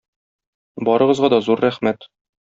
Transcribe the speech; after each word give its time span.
Барыгызга 0.89 1.29
да 1.33 1.39
зур 1.49 1.63
рәхмәт! 1.67 2.09